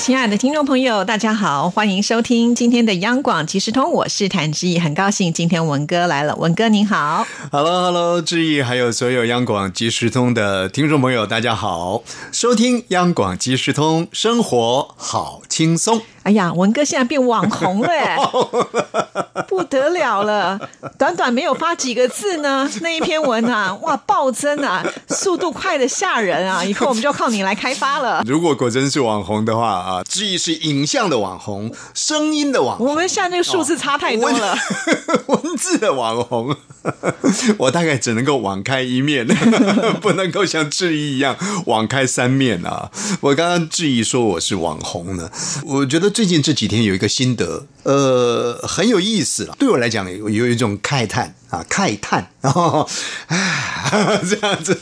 [0.00, 16.00] 亲爱的听众朋友，大家好，欢迎收听今天的央广即时通，我是谭志毅，很高兴今天文哥来了，文哥您好，Hello，Hello，志毅，还有所有央广即时通的听众朋友，大家好，收听央广即时通，生活好轻松。
[16.22, 17.88] 哎呀，文哥现在变网红了，
[19.48, 20.60] 不得了了！
[20.98, 26.62] 短短没有发几个字呢，那一篇文啊，哇，暴增啊，速度快的吓人啊！
[26.64, 28.22] 以后我们就靠你来开发了。
[28.26, 34.54] 如果果真是网红的话啊，至于是影像的网红、声音的网红，我们现在那个数字差太多了。
[35.26, 36.54] 文 字的网红，
[37.56, 39.26] 我大概只能够网开一面，
[40.02, 42.90] 不能够像质疑一样网开三面啊！
[43.22, 45.30] 我刚刚质疑说我是网红呢，
[45.64, 46.09] 我觉得。
[46.10, 49.56] 最近这几天有一个心得，呃，很有意思了。
[49.58, 52.88] 对我来讲，有有一种慨叹啊，慨叹， 然后，
[54.28, 54.78] 这样子，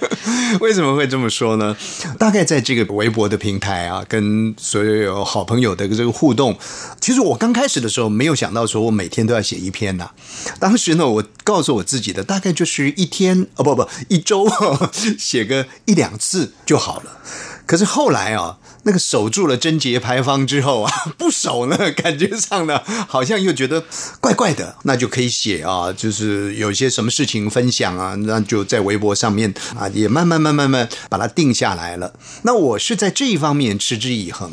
[0.60, 1.76] 为什么会这么说呢？
[2.18, 6.58] 大概在这个微博的平台啊，跟所有好朋友的这个互动，
[7.00, 10.10] 其实我刚开始的时候没有想到说我每天都要写一篇呐。
[10.58, 14.48] 当时呢，我告诉我自己的大概就是一天哦，不不，一周
[15.18, 17.18] 写个一两次就好了。
[17.66, 18.58] 可是后来啊。
[18.84, 23.84] 那个守住了贞节牌坊之后啊， 不守呢，感觉上呢，好像又觉得
[24.20, 32.14] 怪怪的，那就可以写啊，就是有些什么事情分享啊，那就在微博上面啊，也慢慢慢慢慢把它定下来了。
[32.42, 34.50] 那我是在这一方面持之以恒。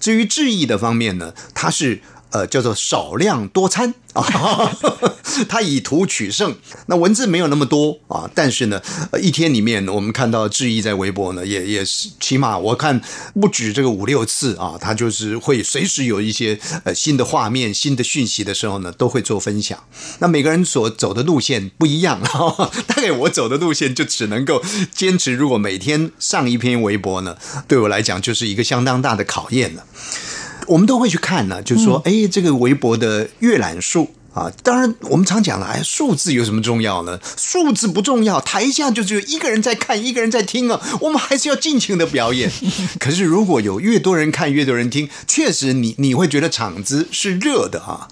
[0.00, 2.02] 至于质疑的方面呢，它是。
[2.36, 4.22] 呃，叫做少量多餐啊，
[5.48, 6.54] 他以图取胜。
[6.84, 8.78] 那文字没有那么多啊，但是呢，
[9.22, 13.00] 一天里面我们看到志毅在微博呢，也也是起码我看
[13.40, 19.82] 不止这个五六次啊，他就是会随时有一些呃新的画面、新的讯息的时候呢，都会做分享。
[20.18, 22.20] 那每个人所走的路线不一样，
[22.86, 24.62] 大概我走的路线就只能够
[24.92, 25.32] 坚持。
[25.32, 29.86] 如果每天上一篇微博呢，对我来讲就是一个相当大的考验了。
[30.66, 37.18] 我们都会去看呢，就是说，哎，这个微博的阅览数啊，当然我们常讲了，哎，数字有什么重要呢？
[37.38, 42.50] 数字不重要，台下就只有一个人在看，一个人在听啊，我们还是要尽情的表演。
[43.00, 48.08] 可是如果有越多人看，越多人听，确实你你会觉得场子是热的啊。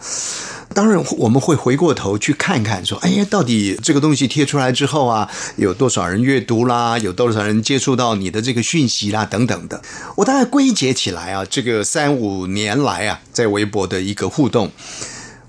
[0.72, 6.98] 当然，我们会回过头去看看，说：“哎呀，到底这个东西贴出来之后啊，有多少人阅读啦？
[6.98, 9.26] 有多少人接触到你的这个讯息啦？
[9.26, 9.82] 等等的。”
[10.16, 14.72] 我大概归结起来啊，这个三五年来啊，在微博的一个互动，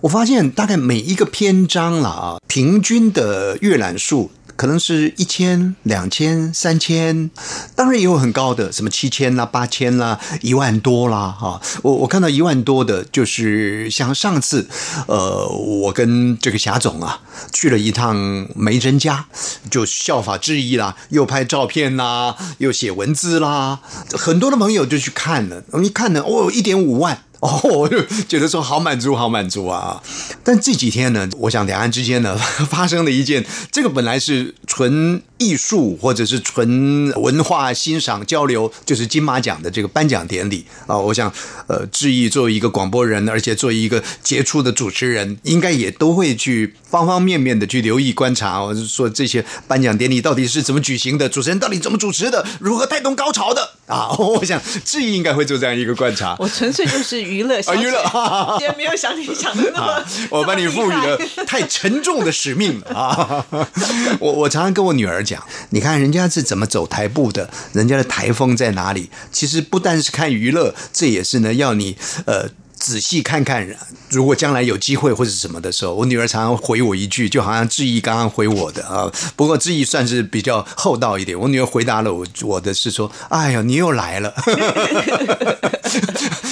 [0.05, 4.29] 我发现大概每一个篇章了啊，平均的阅览数。
[4.57, 7.29] 可能是一千、两千、三千，
[7.75, 11.59] 当然也有很高的，什么七千啦、八千啦、一万多啦，哈。
[11.81, 14.69] 我我看到一万多的，就是像上次，
[15.07, 17.19] 呃，我跟这个霞总啊
[17.51, 18.15] 去了一趟
[18.55, 19.25] 梅珍家，
[19.69, 23.81] 就效法质疑啦，又拍照片啦，又写文字啦，
[24.13, 27.23] 很多的朋友就去看了，我们一看呢，哦，一点五万。
[27.45, 30.01] 哦，我就觉得说好满足，好满足啊！
[30.44, 32.35] 但这几天呢，我想两岸之间呢
[32.69, 40.97] 发生了一件，这个本来是纯艺术或者是纯文化欣赏交流，就是金马奖的这个颁奖典礼啊。
[40.97, 41.31] 我想，
[41.67, 54.09] 呃，志毅作为一个广播人，而且作为一个杰出的主持人，应该也都会去方方面面的去留意观察，或者说这些颁奖典礼到底是怎么举行的，主持人到底怎么主持的，如何带动高潮的啊？
[54.17, 56.35] 我想志毅应该会做这样一个观察。
[56.39, 57.34] 我纯粹就是。
[57.35, 60.03] 娱乐啊，娱乐， 也没有想你想的那么。
[60.31, 63.46] 我把你赋予了太沉重的使命了啊！
[64.19, 69.09] 我我常常跟我女儿讲，你看人家是怎么走台步的，人家的台风在哪里？
[69.31, 72.50] 其实不但是看娱乐，这也是呢，要你呃。
[72.85, 73.68] 仔细看看，
[74.09, 79.12] 如果将来有机会或者什么的时候，我女儿常常回我一句，就好像志毅刚刚回我的啊。
[79.35, 84.31] 不过志毅算是比较厚道一点，我女儿回答了我我的是说：“哎呀，你又来了。”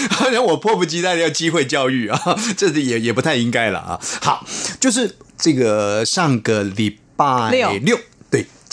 [0.09, 2.19] 好像我迫不及待的要机会教育啊，
[2.57, 4.01] 这也也不太应该了啊。
[4.19, 4.43] 好，
[4.79, 7.99] 就是这个上个礼拜六。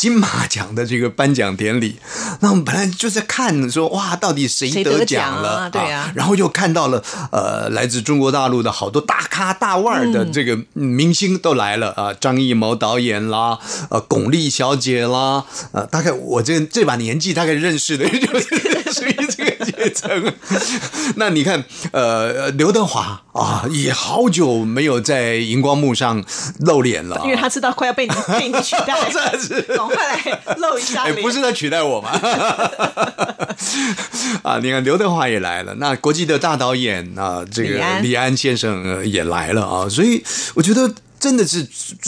[0.00, 1.96] 金马奖的这个颁奖典礼，
[2.40, 5.68] 那我们本来就在看，说哇，到底谁得奖了？
[5.68, 13.58] 对啊，然后又看到了呃，来自中国大陆的好多大咖大腕儿的这个明星都来了啊，张艺谋导演啦，
[13.90, 18.46] 呃，巩俐小姐啦，呃，大概我这这把年纪大概认识的 就是
[18.94, 20.32] 属于这个阶层。
[21.16, 21.62] 那你看，
[21.92, 26.22] 呃，刘德华啊，也好久没有在荧光幕上
[26.60, 29.62] 露脸了，因为他知道快要被你被你取代，真的是。
[29.76, 30.20] 快来
[30.56, 31.04] 露一下！
[31.04, 32.10] 哎，不是在取代我吗？
[34.42, 40.22] 啊，你看刘德华也来了，那国际的大导演啊，这个李安先生呃也来了啊，所以
[40.54, 40.92] 我觉得。
[41.20, 41.64] 真的是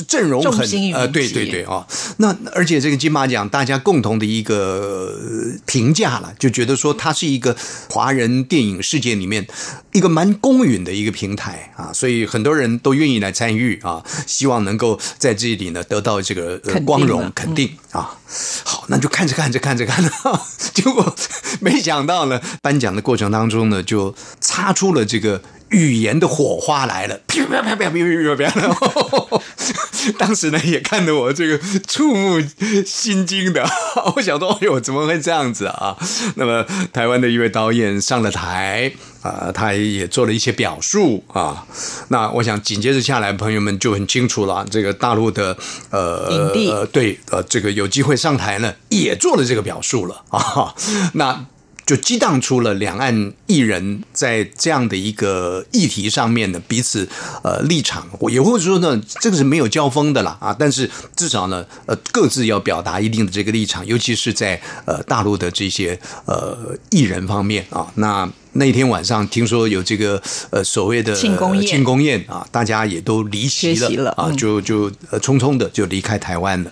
[0.08, 1.86] 阵容很呃，对对对啊、
[2.16, 7.54] 那而且这个金马奖大家共同的一个呃评价了，就觉得说它是一个
[7.90, 9.46] 华人电影世界里面
[9.92, 18.16] 一个蛮公允的一个平台啊，所以很多人都愿意来参与啊，希望能够在这里呢得到这个、呃光荣肯定啊。
[18.64, 20.10] 好，那就看着看着看着看着，
[20.72, 21.14] 结果
[21.60, 25.42] 没想到呢，颁奖的过程当中呢，就擦出了这个
[25.72, 27.18] 语言的火花来了。
[27.26, 29.42] 啪啪啪啪啪啪啪啪
[30.18, 32.42] 当时呢也看得我这个触目
[32.84, 33.64] 心惊的。
[34.16, 35.96] 我想说哟怎么会这样子啊？
[36.36, 38.92] 那么台湾的一位导演上了台
[39.22, 41.64] 啊他也做了一些表述啊。
[42.08, 45.56] 那我想紧接着下来朋友们就很清楚了这个大陆的
[45.90, 46.72] 呃影帝。
[46.90, 50.24] 对呃这个有机会上台呢也做了这个表述了。
[50.30, 50.74] 啊
[51.14, 51.46] 那
[51.92, 57.06] 就激荡出了两岸艺人在这样的一个议题上面的，彼此
[57.44, 68.26] 呃立场，也或者说呢，这个是没有交锋的啦啊，但是至少呢，呃，各自要表达一定的这个立场，尤其是在呃大陆的这些呃艺人方面啊，那。
[68.54, 76.70] 那天晚上听说有这个呃所谓的庆功宴庆功宴啊，大家也都离席了啊，嗯就就呃匆匆的就离开台湾了。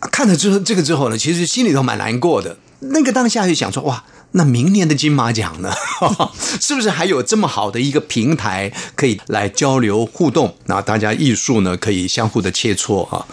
[0.00, 2.56] 啊看了之后，这个之后呢，其实心里头蛮难过的。
[2.80, 5.72] 那个当下就想说，哇，那明年的金马奖呢，
[6.60, 10.56] 是不是还有这么好的一个平台可以来交流互动？
[10.66, 13.26] 那大家艺术呢可以相互的切磋啊。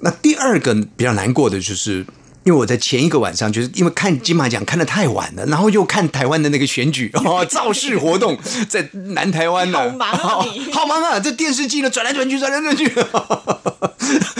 [0.00, 2.06] 那第二个比较难过的就是。
[2.44, 8.38] 因为我在前一个晚上，就是因为看金马奖看的太晚了，然后又看台湾的那个选举 哦，造势活动
[8.70, 11.20] 在南台湾呢，好忙啊你 好忙啊！
[11.20, 12.86] 这电视机呢转来转去，转来转去，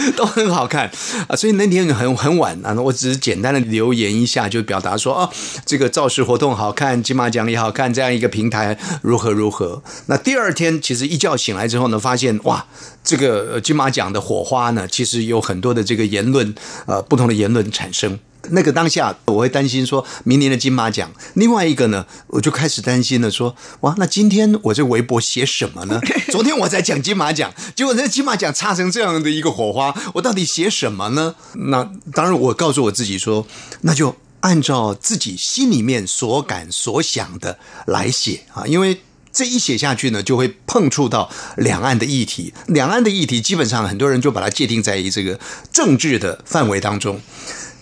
[0.15, 0.89] 都很好看
[1.27, 1.35] 啊。
[1.35, 5.29] 所以那天很很晚啊，我只是简单的留言一下，就表达说啊，
[5.65, 9.81] 这个造势活动好看，金马奖也好看，这样一个平台如何如何。
[10.07, 12.65] 那第二天其实一觉醒来之后呢，发现哇，
[13.03, 16.53] 这个金马奖的火花呢，其实有很多的这个言论，
[16.85, 18.19] 呃，不同的言论产生。
[18.51, 21.11] 那个当下，我会担心说明年的金马奖。
[21.33, 25.99] 另外一个呢，我就开始担心了说，哇，那今天我这微博写什么呢？
[26.31, 31.35] 昨天我在讲金马奖，结果那金马奖差成这样的一个火花，我到底写什么呢？
[31.53, 33.45] 那当然，我告诉我自己说，
[33.81, 39.01] 那就按照自己心里面所感所想的来写啊，因为。
[39.31, 42.51] 这一写下去呢，就会碰触到两岸的议题。
[42.65, 45.39] 两岸的议题，基本上很多人就把它界定在于这个
[45.71, 47.21] 政治的范围当中。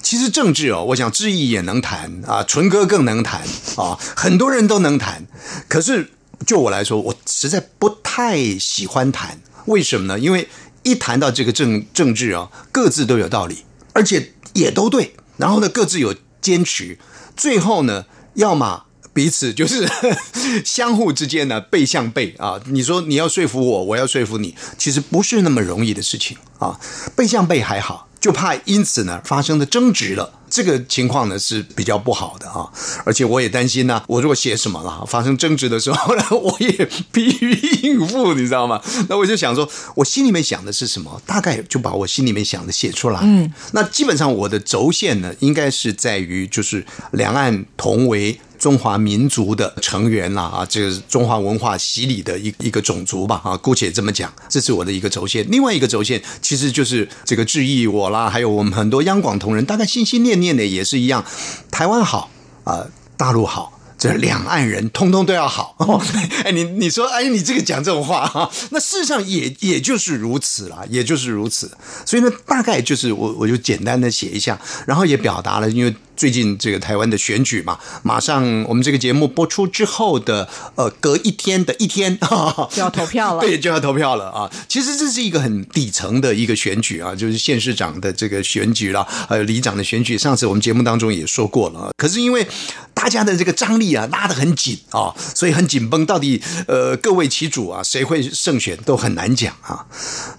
[0.01, 3.41] 其实政治哦，我想志毅也能谈啊，纯哥更能谈
[3.77, 5.25] 啊，很多人都能谈。
[5.69, 6.11] 可是
[6.45, 9.39] 就我来说，我实在不太喜欢谈。
[9.67, 10.19] 为什么呢？
[10.19, 10.49] 因为
[10.87, 15.13] 一谈到这个政政治啊，各自都有道理，而且也都对。
[15.35, 16.97] 然后呢，各自有坚持，
[17.35, 18.05] 最后呢，
[18.35, 18.86] 要么。
[19.17, 19.89] 彼此就是
[20.63, 26.79] 相互之间呢背向背啊，你说你要说服我，我要说服你，其实不是那么容易的事情啊。
[27.15, 32.69] 背向背还好，就怕因此呢发生的争执了，这个情况呢是比较不好的啊。
[33.05, 38.79] 而且我也担心呢，我如果写什么了，发生争执的时候呢， 我也疲于应付，你知道吗？
[39.09, 43.19] 那我就想说，我心里面想的是什么，大概就把我心里面想的写出来。
[43.23, 48.39] 嗯，那基本上我的轴线呢，应该是在于就是两岸同为。
[48.57, 55.45] 中华民族的成员啦啊，这个是中华文化洗礼的一一个种族吧啊，姑且这么讲，这是我的一个轴线。
[55.49, 61.23] 另外一个轴线其实就是这个质疑我啦，还有我们很多央广同仁，大概心心念念的也是一样，
[61.71, 62.29] 台湾好
[62.63, 62.85] 啊、
[63.15, 63.73] 大陆好。
[63.99, 65.99] 这两岸人通通都要好 哦，
[66.45, 71.75] 哎，你你说，哎，你这个讲这种话哈，那事实上也也就是如此啦，也就是如此。
[72.05, 82.17] 所以呢，大概就是我我就简单的写一下，然后也表达了，因为最近这个台湾的选举嘛，马上我们这个节目播出之后的呃隔一天的一天
[82.71, 84.51] 就要投票了对，就要投票了啊。
[84.67, 90.17] 其实这是一个很底层的一个选举啊，就是县市长的这个选举啦，还有里长的选举。
[90.17, 92.47] 上次我们节目当中也说过了，可是因为
[92.95, 96.03] 大家的这个张力啊拉得很紧啊，所以很紧绷。
[96.07, 99.85] 到底呃各为其主啊，谁会胜选都很难讲啊。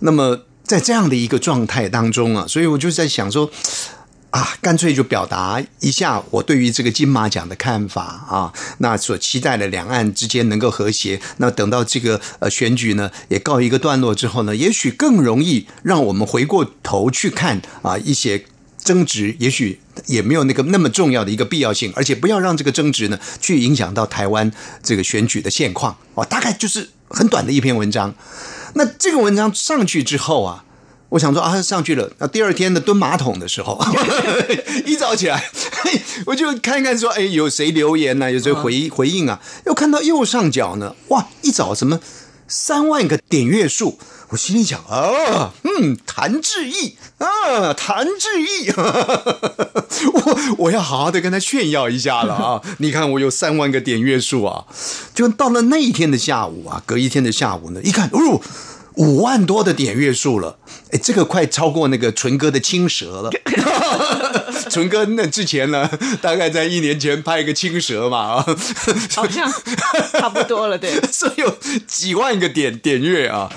[0.01, 3.49] 那么在这样的一个状态当中啊，所以我就在想说。
[4.31, 11.19] 啊，干脆就表达一下我对于这个金马奖的看法啊，那所期待的两岸之间能够和谐。
[11.39, 18.45] 那等到这个呃选举呢也告一个段落之后呢，也许更容易让我们回过头去看啊一些
[18.85, 25.97] 争执，也许也没有那个那么重要的一个必要性，而且不要让这个争执呢去影响到台湾这个选举的现况。
[26.13, 28.15] 哦，大概就是很短的一篇文章。
[28.75, 30.65] 那这个文章上去之后啊。
[31.11, 32.11] 我想说啊，上去了。
[32.19, 33.81] 那第二天的蹲马桶的时候，
[34.85, 35.51] 一早起来
[36.27, 39.41] 我就看看说，哎，有谁留言呢、有谁回、回应啊？
[39.67, 42.01] 又看到右上角呢，哇，一早什么
[42.47, 43.99] 三万个点阅数，
[44.29, 48.71] 我心里想啊，嗯，谭志毅啊，谭志毅，
[50.13, 52.63] 我我要好好的跟他炫耀一下了啊！
[52.79, 54.67] 你看我有三万个点阅数啊，
[55.15, 58.41] 就到了那一天的下午啊，隔一天的下午呢，一看，哦。
[58.99, 60.59] 五万多的点阅数了，
[60.91, 63.31] 哎，这个快超过那个纯哥的青蛇了。
[64.69, 65.89] 纯哥那之前呢，
[66.21, 68.47] 大概在一年前拍一个青蛇嘛啊，
[69.15, 69.51] 好像
[70.13, 71.01] 差不多了，对。
[71.13, 73.49] 所以有几万个点点阅啊。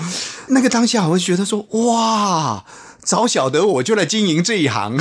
[0.48, 2.64] 那个当下我就觉得说，哇，
[3.02, 4.96] 早晓得我就来经营这一行。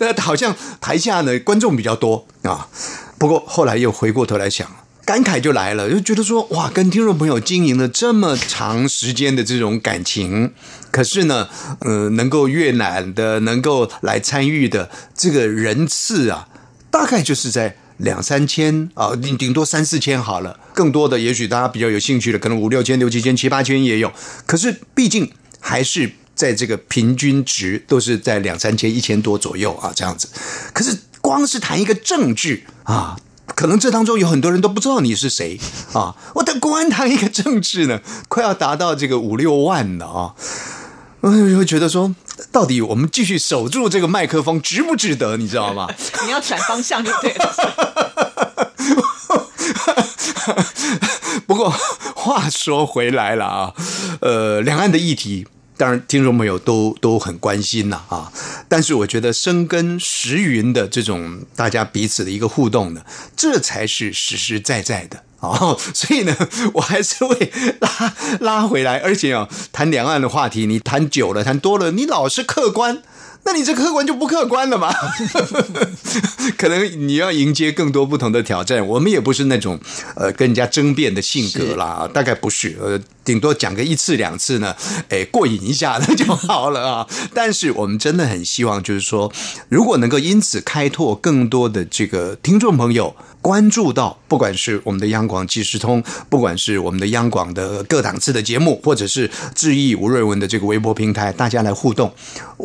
[0.00, 2.68] 那好像台下呢观众比较多啊，
[3.16, 4.68] 不过后来又回过头来想。
[5.08, 10.52] 感慨就来了，就觉得说哇，跟听众朋友经营了这么长时间的这种感情，
[10.90, 11.48] 可是呢，
[11.80, 16.46] 呃，能够阅览的、能够来参与的这个人次啊，
[16.90, 24.12] 大概就是在两三千啊，顶顶多三四千好了，更多的也许大家比较有兴趣的，可能五六千、六七千、七八千也有。
[24.44, 30.28] 可是毕竟还是在这个平均值都是在两三千、一千多左右啊，这样子。
[30.74, 33.18] 可是光是谈一个政治啊。
[33.58, 35.58] 可能这当中有很多人都不知道你是谁
[35.92, 36.14] 啊！
[36.36, 37.98] 我的官堂一个政治呢，
[38.30, 40.34] 快要达到这个五六万了啊！
[41.22, 42.14] 我就会觉得说，
[42.52, 45.36] 到底我们继续守住这个麦克风值不值得？
[45.36, 45.88] 你知道吗？
[46.24, 47.52] 你要转方向就对了。
[51.44, 51.68] 不过
[52.14, 53.74] 话说回来了啊，
[54.20, 55.48] 呃，两岸的议题。
[55.78, 58.32] 当然，听众朋友都都很关心呐啊！
[58.68, 63.02] 但是我觉得生根石云的这种大家彼此的一个互动呢，
[63.36, 65.78] 这才是实实在在的 哦。
[65.94, 66.36] 所以呢，
[66.74, 73.02] 我还是会拉拉回来，而且啊，谈两岸的话题，你谈久了，谈多了，你老是客观。
[73.50, 74.92] 那你这客观就不客观了嘛？
[76.58, 78.86] 可能你要迎接更多不同的挑战。
[78.86, 79.80] 我们也不是那种
[80.16, 82.76] 呃跟人家争辩的性格啦，大概不是。
[82.78, 84.76] 呃，顶多讲个一次两次呢，
[85.08, 87.06] 哎，过瘾一下那就好了啊。
[87.32, 89.32] 但是我们真的很希望，就是说，
[89.70, 93.16] 如果能够因此开拓更多的这个听众朋友。
[93.40, 102.12] 关注到，不管是我们的央广即时通，不管是我们的央广的各档次的节目，或者是志毅吴瑞文的这个微博平台，大家来互动，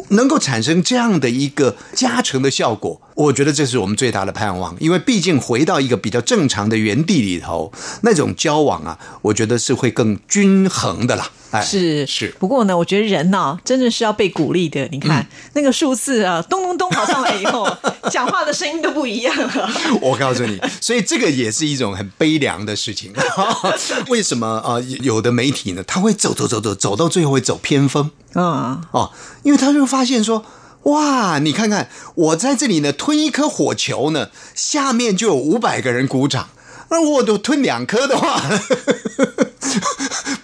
[0.10, 4.76] 能够产生这样的一个加成的效果，我觉得这是我们最大的盼望。
[4.80, 11.30] 因为毕竟回到一个比较正常的原地里头，那种交往啊，我觉得是会更均衡的啦。
[11.62, 14.88] 是是，不过呢，我觉得人呢，真的是要被鼓励的。
[14.92, 17.70] 你看那个数字啊，咚咚咚跑上来以后，
[18.10, 19.70] 讲话的声音都不一样了。
[20.02, 23.14] 我告诉你，所以这个也是一种很悲凉的事情。
[24.10, 24.80] 为什么啊？
[25.02, 29.12] 有的媒体呢，他会走走走走走到最后会走偏锋啊哦，
[29.44, 30.44] 因为他就发现说，
[30.84, 36.50] 哇，你看看我在这里呢吞一颗火球呢，下面就有五百个人鼓掌，
[36.90, 38.42] 那我都吞两颗的话。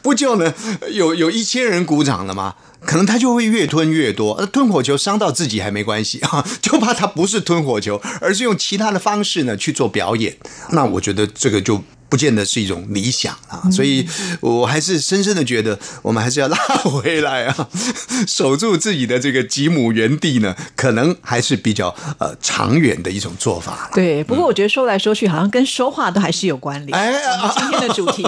[0.01, 0.53] 不就呢？
[0.91, 2.55] 有有一千人鼓掌了吗？
[2.85, 4.43] 可能他就会越吞越多。
[4.47, 10.37] 吞火球伤到自己还没关系啊， 就怕他不是吞火球，而是用其他的方式呢去做表演。
[10.71, 11.83] 那我觉得这个就。
[12.09, 14.05] 不见得是一种理想啊，所以
[14.41, 17.69] 我还是深深的觉得，我们还是要拉回来啊，
[18.27, 23.91] 守住自己的这个吉姆原地呢，可能还是比较呃长远的一种做法。
[23.93, 26.97] 对，不过我觉得说来说去，好像跟说话都还是有关联。
[26.97, 27.13] 哎，
[27.55, 28.23] 今天的主题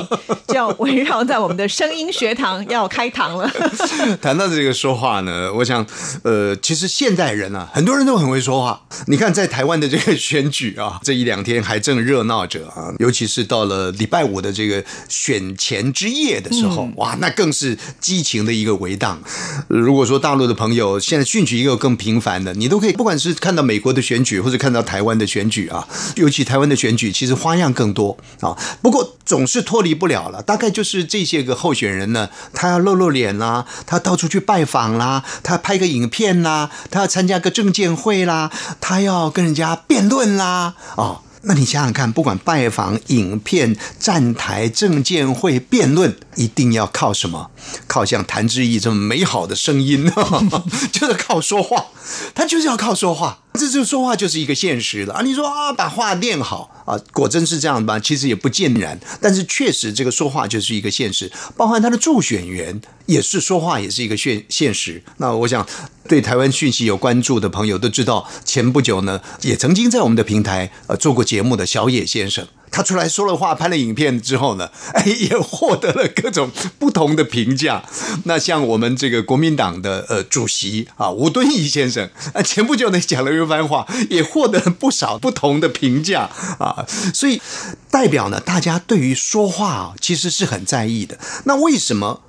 [0.48, 3.50] 就要围绕在我们的声音学堂要开堂了。
[4.22, 5.84] 谈到这个说话呢，我想
[6.24, 8.80] 呃，其实现代人啊，很多人都很会说话。
[9.08, 13.71] 你看，在台湾的这个选举啊，这一两天还正热闹着啊，尤其是到了。
[13.72, 19.22] 呃，礼拜五的这个选前之夜的时候，哇，那更是激情的一个回荡。
[19.70, 28.58] 如果说大陆的朋友现在选举一个更频繁的，你都可以，不管是看到美国的选举，或者看到台湾的选举啊，尤其台湾的选举，其实花样更多啊。
[28.82, 38.52] 不过总是脱离不了了，大概就是这些个候选人呢，他要露露脸啦，他到处去拜访啦，他拍个影片啦，他要参加个证监会啦，
[38.82, 41.22] 他要跟人家辩论啦，哦。
[41.44, 47.50] 那你想想看，不管拜访、影片、站台、证监会、辩论，一定要靠什么？
[47.88, 50.12] 靠像谭志毅这么美好的声音，
[50.92, 51.88] 就是靠说话。
[52.36, 55.22] 他就是要靠说话，这就说话就是一个现实了啊！
[55.22, 58.00] 你说啊，把话练好啊，果真是这样吗？
[58.00, 65.02] 其实也不尽然，但是确实这个说话就是一个现实，包含他的助选员也是说话，也是一个现现实。
[65.18, 65.66] 那我想，
[66.12, 72.46] 对台湾讯息有关注的朋友都知道，前不久呢，也曾经在我们的平台呃做过节目的小野先生。
[72.70, 77.86] 他出来说了话，拍了影片之后呢， 哎，也获得了各种不同的评价。
[78.26, 86.86] 那像我们这个国民党的呃主席啊吴敦义先生啊，前不久呢讲了一番话，也获得了不少不同的评价啊。
[87.14, 87.42] 所以
[87.90, 91.18] 代表呢，大家对于说话啊，其实是很在意的。
[91.46, 92.22] 那为什么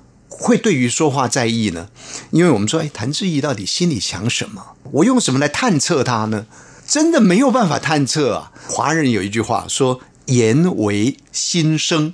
[0.43, 1.87] 会对于说话在意呢？
[2.31, 4.75] 因为我们说，哎，谭志毅到底心里想什么？
[4.91, 6.45] 我用什么来探测他呢？
[6.85, 8.51] 真的没有办法探测啊！
[8.67, 10.01] 华人有一句话说。
[10.27, 12.13] 言为心声，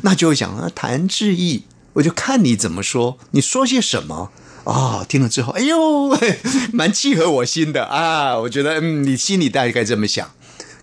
[0.00, 4.30] 那就会想啊，谭志毅，我就看你怎么说，你说些什么
[4.64, 5.04] 啊？
[5.06, 6.18] 听了之后，哎呦，
[6.72, 8.38] 蛮契合我心的啊！
[8.38, 10.30] 我觉得，嗯，你心里大概这么想。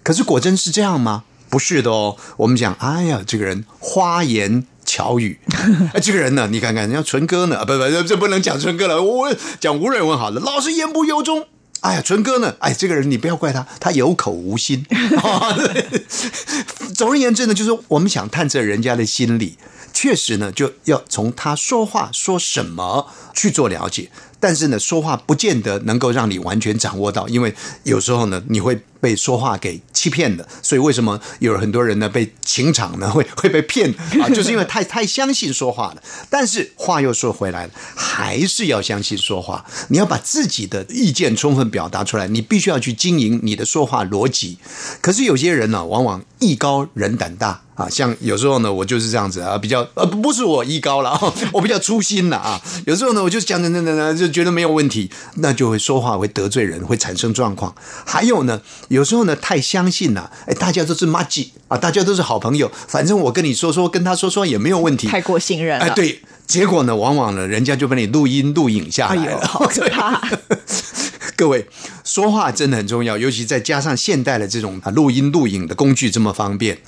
[0.03, 1.23] 可是果真是这样吗？
[1.49, 2.15] 不是的哦。
[2.37, 5.37] 我们讲，哎呀，这个人花言乔宇，
[5.93, 11.45] 哎，这个人呢，你看看，人家纯哥呢，不不，这不能讲纯哥了，我讲吴瑞文好了，老是言不由衷。
[11.81, 12.55] 哎呀，纯哥呢？
[12.57, 14.83] 哎，这个人你不要怪他，他有口无心。
[16.95, 19.59] 总而言之呢，就是我们想探测人家的心理，
[19.93, 24.09] 确实呢，就要从他说话说什么去做了解。
[24.39, 27.53] 但是呢，说话不见得能够让你完全掌握到，因为
[27.83, 30.47] 有时候呢，你会被说话给欺骗的。
[30.61, 33.91] 所以为什么有很多人呢被情场呢 会会被骗
[34.21, 34.29] 啊？
[34.33, 36.03] 就是因为太太相信说话了。
[36.29, 39.65] 但是话又说回来了，还是要相信说话。
[39.89, 44.57] 你要把自己的意见充分表达出来，你必须要去经营你的说话逻辑。
[45.01, 47.61] 可是有些人呢，往往艺高人胆大。
[47.77, 52.59] 啊，像有时候呢，我就是这样子啊，比较呃，不是我艺高了啊， 我比较粗心了啊。
[52.87, 57.75] 有时候呢，我就讲讲讲讲，就觉得没有问题，那就会说话会得罪人，会产生状况。
[58.03, 65.05] 还有呢，有时候呢，太相信了，哎，大家都是妈鸡啊，大家都是好朋友，反正我跟你说说，跟他说说也没有问题。
[65.07, 70.19] 太过信任，哎，对，结果呢，往往呢，人家就把你录音录影下来了，好可怕。
[71.37, 71.69] 各位
[72.03, 76.79] 说话真的很重要，尤其再加上现代的这种啊录音录影的工具这么方便，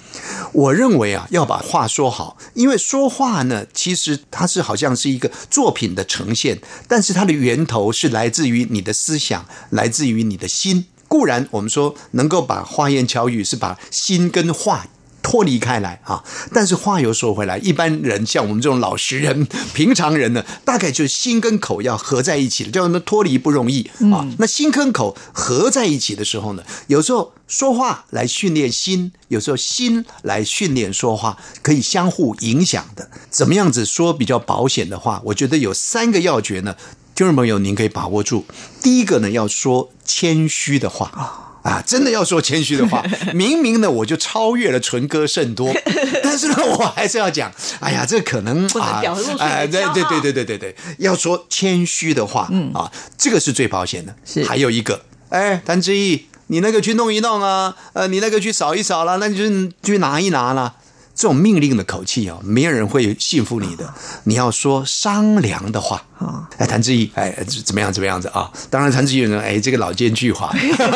[0.51, 10.87] 我认为啊要把话说好，因为说话呢其实它是好像是一个作品的呈现，但是它的源头是来自于你的思想，来自于你的心。
[11.07, 14.87] 固然我们说能够把花言巧语是把心跟话。
[15.29, 16.23] 脱离开来啊！
[16.51, 24.27] 但是话又说回来，一般人像我们这种老实人、平常人呢，大概就是心跟口要合在一起的，叫什么脱离不容易啊。
[24.39, 33.11] 那心跟口合在一起的时候呢，有时候说话来训练心，有时候心来训练说话，可以相互影响的。
[33.29, 35.21] 怎么样子说比较保险的话？
[35.25, 36.75] 我觉得有三个要诀呢，
[37.13, 38.45] 听众朋友您可以把握住。
[38.81, 41.75] 第一个呢，要说谦虚的话啊。
[41.75, 45.71] 啊，真的要说谦虚的话， 明明呢我就超越了纯哥甚多，
[46.23, 49.01] 但是呢我还是要讲，哎呀，这可能啊，
[49.39, 54.15] 哎，对对对对对对对，要说谦虚的话，嗯啊，这个是最保险的。
[54.25, 60.75] 是，还有一个，哎，谭志毅，你那个去弄一弄啊，呃，你那个去扫一扫了，那你就去拿一拿了。
[61.19, 63.93] 这种命令的口气哦，没有人会信服你的。
[64.23, 67.29] 你要说商量的话啊，哎，谭志毅，哎，
[67.65, 68.49] 怎么样，怎么样子啊？
[68.69, 70.49] 当然，谭志毅呢，哎，这个老奸巨猾，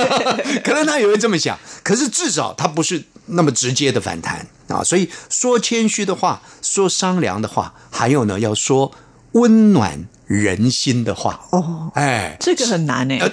[0.63, 1.59] 可能他也会这么想。
[1.83, 4.81] 可是至少他不是那么直接的反弹啊。
[4.81, 8.93] 所以说谦虚的话，说商量的话，还有呢，要说
[9.33, 10.07] 温暖。
[10.25, 13.19] 人心的话哦，哎，这个很难哎，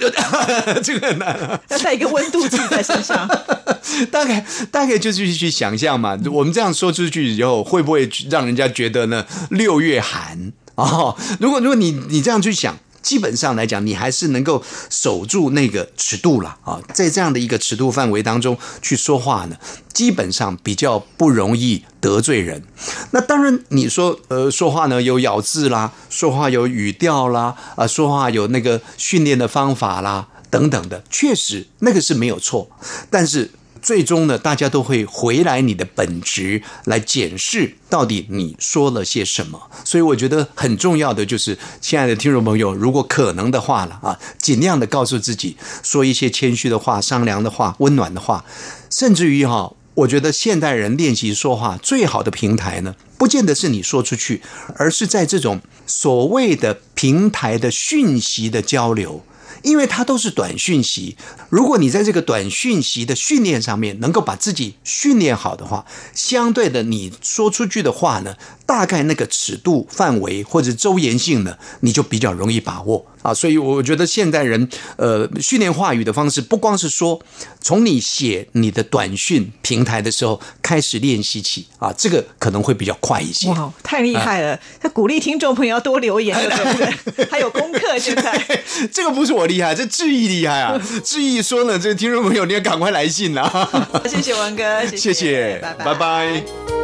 [0.83, 3.27] 这个很难，要带一个温度计在身上。
[4.11, 9.25] 大概大概就是去想象嘛，我们这样说出去以后，会不会让人家觉得呢？
[9.49, 12.77] 六月寒哦，如果如果你你这样去想。
[13.01, 19.57] 基本上来讲，你还是能够守住那个尺度了啊，在这样的一个尺度范围当中去说话呢，
[19.93, 22.63] 基本上比较不容易得罪人。
[23.11, 32.69] 那当然，你说呃，说话呢有咬字啦，说话有语调啦，啊，说话有那个训练的方法啦，等等的，确实那个是没有错，
[33.09, 33.51] 但是。
[33.81, 39.69] 最终呢，大家都会回来你的本职来检视到底你说了些什么。
[39.83, 48.45] 所以我觉得很重要的就是，亲爱的听众朋友，如果可能的话了啊，尽量的告诉自己说一些谦虚的话、商量的话、温暖的话。
[48.89, 54.41] 甚至于哈，我觉得现代人练习说话最好的平台呢，不见得是你说出去，
[54.75, 59.23] 而是在这种所谓的平台的讯息的交流。
[59.63, 61.15] 因为它都是短讯息，
[61.49, 73.05] 如果你在这个短讯息的训练上面能够把自己训练好的话，相对的你说出去的话呢，大概那个尺度范围或者周延性呢，你就比较容易把握。
[73.21, 73.33] 啊。
[73.33, 77.21] 所以我觉得现代人呃训练话语的方式，不光是说
[77.61, 83.47] 从你写你的短讯平台的时候开始练习起啊，这个可能会比较快一些。
[83.49, 84.59] 哇，太厉害了！
[84.79, 86.77] 他鼓励听众朋友要多留言，对不
[87.13, 87.25] 对？
[87.31, 88.39] 还有功课现在。
[88.91, 90.79] 这个不是我厉害，这志毅厉害啊！
[91.03, 93.69] 志毅说呢，这个听众朋友你要赶快来信啊！
[94.07, 96.80] 谢谢文哥，谢谢谢，拜拜拜拜。